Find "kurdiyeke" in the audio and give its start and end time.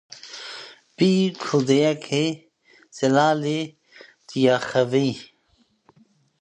1.43-2.23